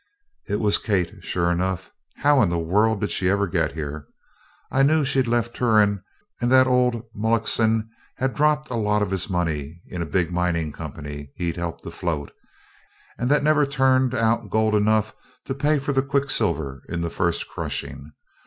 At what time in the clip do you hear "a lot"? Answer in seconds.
8.71-9.03